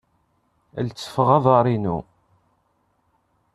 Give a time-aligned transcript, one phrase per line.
[0.73, 1.97] La lettfeɣ aḍar-inu.